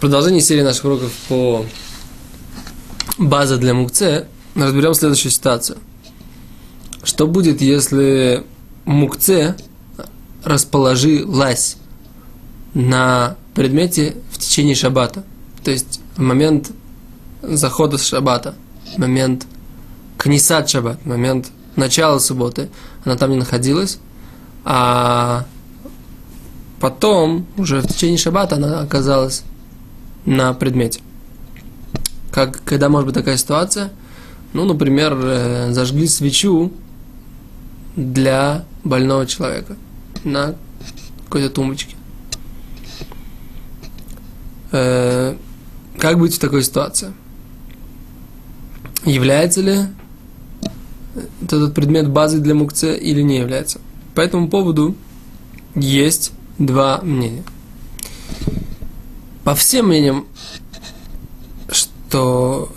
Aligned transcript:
продолжении 0.00 0.40
серии 0.40 0.62
наших 0.62 0.86
уроков 0.86 1.12
по 1.28 1.64
базе 3.18 3.56
для 3.56 3.74
мукце 3.74 4.26
разберем 4.54 4.94
следующую 4.94 5.30
ситуацию. 5.30 5.78
Что 7.04 7.26
будет, 7.26 7.60
если 7.60 8.44
мукце 8.86 9.56
расположилась 10.42 11.76
на 12.72 13.36
предмете 13.54 14.16
в 14.32 14.38
течение 14.38 14.74
шаббата? 14.74 15.22
То 15.62 15.70
есть 15.70 16.00
в 16.16 16.20
момент 16.22 16.70
захода 17.42 17.98
с 17.98 18.06
шаббата, 18.06 18.54
момент 18.96 19.46
книсат 20.16 20.70
шаббат, 20.70 21.04
момент 21.04 21.48
начала 21.76 22.18
субботы, 22.18 22.70
она 23.04 23.16
там 23.16 23.30
не 23.30 23.36
находилась, 23.36 23.98
а 24.64 25.44
потом, 26.80 27.46
уже 27.56 27.80
в 27.80 27.86
течение 27.86 28.18
шаббата, 28.18 28.56
она 28.56 28.80
оказалась 28.80 29.42
на 30.24 30.52
предмете. 30.54 31.00
Как, 32.30 32.62
когда 32.64 32.88
может 32.88 33.06
быть 33.06 33.14
такая 33.14 33.36
ситуация? 33.36 33.90
Ну, 34.52 34.64
например, 34.64 35.16
э, 35.16 35.72
зажгли 35.72 36.06
свечу 36.06 36.72
для 37.96 38.64
больного 38.84 39.26
человека 39.26 39.76
на 40.24 40.54
какой-то 41.24 41.50
тумбочке. 41.50 41.96
Э, 44.72 45.36
как 45.98 46.18
быть 46.18 46.34
в 46.34 46.38
такой 46.38 46.62
ситуации? 46.62 47.12
Является 49.04 49.60
ли 49.60 49.78
этот 51.42 51.74
предмет 51.74 52.08
базой 52.08 52.40
для 52.40 52.54
мукце 52.54 52.96
или 52.96 53.22
не 53.22 53.38
является? 53.38 53.80
По 54.14 54.20
этому 54.20 54.48
поводу 54.48 54.94
есть 55.74 56.32
два 56.58 57.00
мнения. 57.02 57.42
По 59.44 59.54
всем 59.54 59.88
мнениям, 59.88 60.26
что 61.68 62.70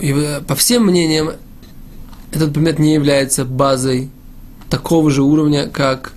по 0.47 0.55
всем 0.55 0.85
мнениям 0.85 1.31
этот 2.31 2.53
предмет 2.53 2.79
не 2.79 2.93
является 2.93 3.45
базой 3.45 4.09
такого 4.69 5.11
же 5.11 5.23
уровня, 5.23 5.67
как 5.67 6.13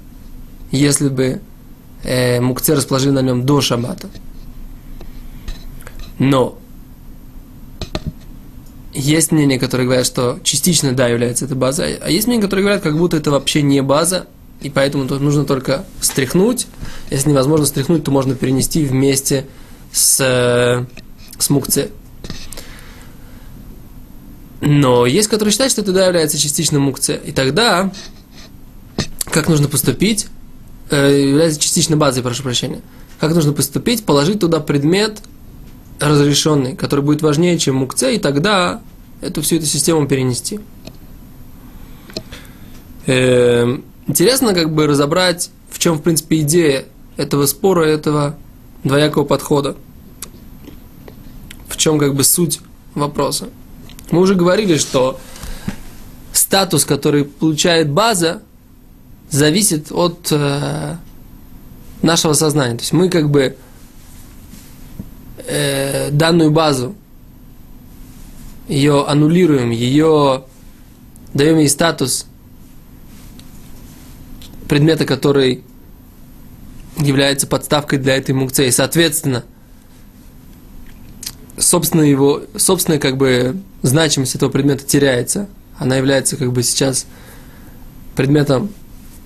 если 0.70 1.08
бы 1.08 1.40
э, 2.04 2.40
мукце 2.40 2.74
расположили 2.74 3.10
на 3.10 3.22
нем 3.22 3.44
до 3.44 3.60
шаббата. 3.60 4.08
Но 6.18 6.58
есть 8.94 9.32
мнения, 9.32 9.58
которые 9.58 9.86
говорят, 9.86 10.06
что 10.06 10.38
частично, 10.42 10.92
да, 10.92 11.06
является 11.08 11.44
это 11.44 11.54
базой, 11.54 11.96
а 11.96 12.08
есть 12.08 12.26
мнения, 12.26 12.42
которые 12.42 12.64
говорят, 12.64 12.82
как 12.82 12.96
будто 12.96 13.18
это 13.18 13.30
вообще 13.30 13.60
не 13.60 13.82
база, 13.82 14.26
и 14.62 14.70
поэтому 14.70 15.06
тут 15.06 15.20
нужно 15.20 15.44
только 15.44 15.84
стряхнуть. 16.00 16.66
Если 17.10 17.28
невозможно 17.28 17.66
стряхнуть, 17.66 18.04
то 18.04 18.10
можно 18.10 18.34
перенести 18.34 18.84
вместе 18.84 19.46
с, 19.96 20.20
э, 20.20 20.84
с 21.38 21.50
мукце. 21.50 21.90
Но 24.60 25.06
есть, 25.06 25.28
которые 25.28 25.52
считают, 25.52 25.72
что 25.72 25.80
это 25.80 25.92
да, 25.92 26.06
является 26.06 26.38
частично 26.38 26.78
мукце. 26.78 27.20
И 27.24 27.32
тогда, 27.32 27.92
как 29.24 29.48
нужно 29.48 29.68
поступить, 29.68 30.26
э, 30.90 31.28
является 31.28 31.58
частично 31.58 31.96
базой, 31.96 32.22
прошу 32.22 32.42
прощения. 32.42 32.82
Как 33.18 33.34
нужно 33.34 33.52
поступить? 33.52 34.04
Положить 34.04 34.40
туда 34.40 34.60
предмет 34.60 35.22
разрешенный, 35.98 36.76
который 36.76 37.00
будет 37.00 37.22
важнее, 37.22 37.58
чем 37.58 37.76
мукце, 37.76 38.16
и 38.16 38.18
тогда 38.18 38.82
эту 39.22 39.40
всю 39.40 39.56
эту 39.56 39.64
систему 39.64 40.06
перенести. 40.06 40.60
Э, 43.06 43.78
интересно 44.06 44.52
как 44.52 44.74
бы 44.74 44.86
разобрать, 44.86 45.50
в 45.70 45.78
чем, 45.78 45.96
в 45.96 46.02
принципе, 46.02 46.40
идея 46.40 46.84
этого 47.16 47.46
спора, 47.46 47.84
этого 47.84 48.36
двоякого 48.84 49.24
подхода. 49.24 49.76
Чем 51.86 52.00
как 52.00 52.16
бы 52.16 52.24
суть 52.24 52.58
вопроса. 52.96 53.48
Мы 54.10 54.18
уже 54.18 54.34
говорили, 54.34 54.76
что 54.76 55.20
статус, 56.32 56.84
который 56.84 57.24
получает 57.24 57.88
база, 57.88 58.42
зависит 59.30 59.92
от 59.92 60.26
э, 60.32 60.96
нашего 62.02 62.32
сознания. 62.32 62.74
То 62.74 62.80
есть 62.80 62.92
мы 62.92 63.08
как 63.08 63.30
бы 63.30 63.56
э, 65.46 66.10
данную 66.10 66.50
базу, 66.50 66.96
ее 68.66 69.06
аннулируем, 69.06 69.70
ее 69.70 70.42
даем 71.34 71.58
ей 71.58 71.68
статус 71.68 72.26
предмета, 74.68 75.04
который 75.04 75.62
является 76.96 77.46
подставкой 77.46 78.00
для 78.00 78.16
этой 78.16 78.32
мукции. 78.32 78.70
Соответственно, 78.70 79.44
собственная 81.58 82.06
его, 82.06 82.42
собственная 82.56 82.98
как 82.98 83.16
бы 83.16 83.56
значимость 83.82 84.34
этого 84.34 84.50
предмета 84.50 84.84
теряется. 84.84 85.48
Она 85.78 85.96
является 85.96 86.36
как 86.36 86.52
бы 86.52 86.62
сейчас 86.62 87.06
предметом 88.14 88.70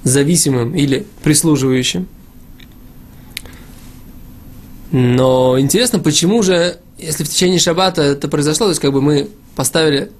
зависимым 0.03 0.75
или 0.75 1.07
прислуживающим. 1.23 2.09
Но 4.93 5.59
интересно, 5.61 6.01
почему 6.01 6.43
же, 6.43 6.79
если 6.99 7.23
в 7.23 7.29
течение 7.29 7.61
шаббата 7.61 8.03
это 8.03 8.27
произошло, 8.29 8.67
то 8.67 8.71
есть 8.71 8.81
как 8.81 8.93
бы 8.93 9.01
мы 9.01 9.29
поставили 9.55 10.11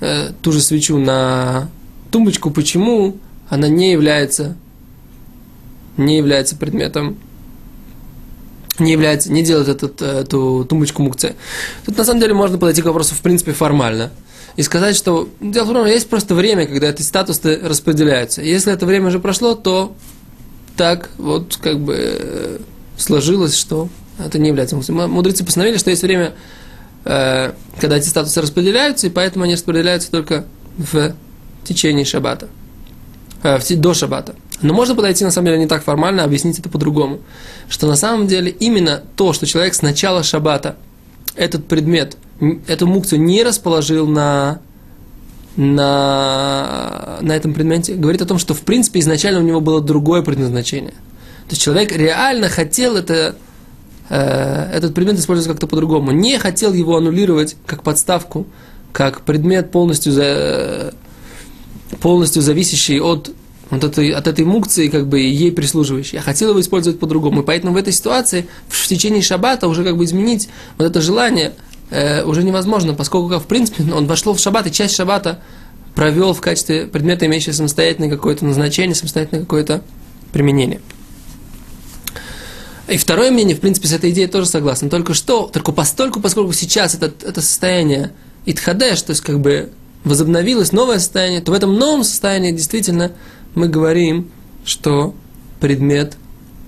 э, 0.00 0.32
ту 0.42 0.50
же 0.50 0.60
свечу 0.60 0.98
на 0.98 1.68
тумбочку, 2.10 2.50
почему 2.50 3.18
она 3.48 3.68
не 3.68 3.92
является, 3.92 4.56
не 5.96 6.16
является 6.16 6.56
предметом, 6.56 7.16
не 8.82 8.92
является, 8.92 9.32
не 9.32 9.42
делает 9.42 9.68
этот, 9.68 10.02
эту 10.02 10.66
тумбочку 10.68 11.02
мукце. 11.02 11.34
Тут 11.86 11.96
на 11.96 12.04
самом 12.04 12.20
деле 12.20 12.34
можно 12.34 12.58
подойти 12.58 12.82
к 12.82 12.86
вопросу 12.86 13.14
в 13.14 13.20
принципе 13.20 13.52
формально 13.52 14.10
и 14.56 14.62
сказать, 14.62 14.96
что 14.96 15.28
дело 15.40 15.64
в 15.64 15.72
том, 15.72 15.86
есть 15.86 16.08
просто 16.08 16.34
время, 16.34 16.66
когда 16.66 16.90
эти 16.90 17.02
статусы 17.02 17.58
распределяются. 17.62 18.42
Если 18.42 18.72
это 18.72 18.84
время 18.86 19.08
уже 19.08 19.18
прошло, 19.18 19.54
то 19.54 19.94
так 20.76 21.10
вот 21.18 21.58
как 21.62 21.80
бы 21.80 21.96
э, 21.98 22.58
сложилось, 22.96 23.56
что 23.56 23.88
это 24.18 24.38
не 24.38 24.48
является 24.48 24.76
мусульманом. 24.76 25.12
Мудрецы 25.12 25.44
постановили, 25.44 25.78
что 25.78 25.90
есть 25.90 26.02
время, 26.02 26.34
э, 27.04 27.52
когда 27.80 27.96
эти 27.96 28.08
статусы 28.08 28.40
распределяются, 28.40 29.06
и 29.06 29.10
поэтому 29.10 29.44
они 29.44 29.54
распределяются 29.54 30.10
только 30.10 30.44
в 30.76 31.14
течение 31.64 32.04
шаббата, 32.04 32.48
э, 33.42 33.58
до 33.76 33.94
шаббата. 33.94 34.34
Но 34.62 34.74
можно 34.74 34.94
подойти, 34.94 35.24
на 35.24 35.30
самом 35.30 35.46
деле, 35.46 35.58
не 35.58 35.66
так 35.66 35.84
формально, 35.84 36.22
а 36.22 36.24
объяснить 36.26 36.58
это 36.58 36.68
по-другому. 36.68 37.20
Что 37.68 37.86
на 37.86 37.96
самом 37.96 38.26
деле 38.26 38.50
именно 38.50 39.02
то, 39.16 39.32
что 39.32 39.46
человек 39.46 39.74
с 39.74 39.82
начала 39.82 40.22
шаббата 40.22 40.76
этот 41.34 41.66
предмет, 41.66 42.16
эту 42.66 42.86
мукцию 42.86 43.20
не 43.20 43.42
расположил 43.42 44.06
на, 44.06 44.60
на, 45.56 47.18
на 47.20 47.32
этом 47.32 47.54
предмете, 47.54 47.94
говорит 47.94 48.22
о 48.22 48.26
том, 48.26 48.38
что 48.38 48.54
в 48.54 48.60
принципе 48.60 49.00
изначально 49.00 49.40
у 49.40 49.44
него 49.44 49.60
было 49.60 49.80
другое 49.80 50.22
предназначение– 50.22 50.94
то 51.52 51.54
есть 51.54 51.62
человек 51.62 51.92
реально 51.92 52.48
хотел 52.48 52.96
это, 52.96 53.36
э, 54.08 54.70
этот 54.72 54.94
предмет 54.94 55.18
использовать 55.18 55.48
как-то 55.48 55.66
по-другому. 55.66 56.10
Не 56.10 56.38
хотел 56.38 56.72
его 56.72 56.96
аннулировать 56.96 57.56
как 57.66 57.82
подставку, 57.82 58.46
как 58.92 59.22
предмет 59.22 59.70
полностью, 59.70 60.12
за, 60.12 60.94
полностью 62.00 62.40
зависящий 62.40 63.00
от, 63.00 63.32
от, 63.72 63.84
этой, 63.84 64.10
от 64.10 64.26
этой 64.26 64.44
мукции, 64.44 64.88
как 64.88 65.06
бы 65.06 65.18
ей 65.18 65.50
прислуживающий. 65.50 66.16
Я 66.16 66.22
хотел 66.22 66.50
его 66.50 66.60
использовать 66.60 67.00
по-другому. 67.00 67.40
И 67.40 67.44
поэтому 67.44 67.72
в 67.72 67.76
этой 67.76 67.92
ситуации 67.92 68.46
в 68.68 68.86
течение 68.86 69.22
шаббата 69.22 69.66
уже 69.66 69.82
как 69.82 69.96
бы 69.96 70.04
изменить 70.04 70.50
вот 70.76 70.84
это 70.84 71.00
желание 71.00 71.54
э, 71.90 72.22
уже 72.24 72.42
невозможно, 72.42 72.92
поскольку, 72.92 73.38
в 73.38 73.46
принципе, 73.46 73.90
он 73.90 74.06
вошел 74.06 74.34
в 74.34 74.40
шаббат, 74.40 74.66
и 74.66 74.72
часть 74.72 74.94
шаббата 74.94 75.40
провел 75.94 76.34
в 76.34 76.40
качестве 76.42 76.86
предмета, 76.86 77.24
имеющего 77.24 77.52
самостоятельное 77.52 78.10
какое-то 78.10 78.44
назначение, 78.44 78.94
самостоятельное 78.94 79.44
какое-то 79.44 79.82
применение. 80.32 80.80
И 82.88 82.98
второе 82.98 83.30
мнение, 83.30 83.56
в 83.56 83.60
принципе, 83.60 83.88
с 83.88 83.92
этой 83.92 84.10
идеей 84.10 84.26
тоже 84.26 84.46
согласен. 84.46 84.90
Только 84.90 85.14
что, 85.14 85.46
только 85.46 85.72
постольку, 85.72 86.20
поскольку 86.20 86.52
сейчас 86.52 86.94
это, 86.94 87.06
это 87.26 87.40
состояние 87.40 88.12
итхадеш, 88.44 89.00
то 89.00 89.10
есть 89.10 89.22
как 89.22 89.40
бы 89.40 89.70
возобновилось 90.04 90.72
новое 90.72 90.98
состояние, 90.98 91.40
то 91.40 91.52
в 91.52 91.54
этом 91.54 91.74
новом 91.74 92.04
состоянии 92.04 92.50
действительно 92.50 93.12
мы 93.54 93.68
говорим, 93.68 94.30
что 94.64 95.14
предмет 95.60 96.16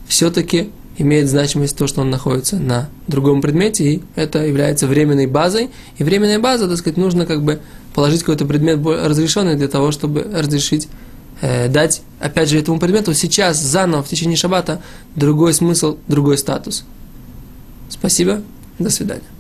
все-таки 0.06 0.70
имеет 0.96 1.28
значимость 1.28 1.76
то, 1.76 1.86
что 1.86 2.02
он 2.02 2.10
находится 2.10 2.56
на 2.56 2.88
другом 3.08 3.40
предмете, 3.40 3.84
и 3.84 4.02
это 4.14 4.44
является 4.44 4.86
временной 4.86 5.26
базой. 5.26 5.70
И 5.98 6.04
временная 6.04 6.38
база, 6.38 6.68
так 6.68 6.76
сказать, 6.76 6.96
нужно 6.96 7.26
как 7.26 7.42
бы 7.42 7.60
положить 7.94 8.20
какой-то 8.20 8.44
предмет 8.44 8.78
разрешенный 8.84 9.56
для 9.56 9.68
того, 9.68 9.90
чтобы 9.90 10.22
разрешить 10.22 10.88
э, 11.40 11.68
дать, 11.68 12.02
опять 12.20 12.48
же, 12.48 12.58
этому 12.58 12.78
предмету 12.78 13.14
сейчас, 13.14 13.60
заново, 13.60 14.02
в 14.02 14.08
течение 14.08 14.36
шаббата, 14.36 14.80
другой 15.16 15.52
смысл, 15.54 15.98
другой 16.06 16.38
статус. 16.38 16.84
Спасибо, 17.88 18.42
до 18.78 18.90
свидания. 18.90 19.33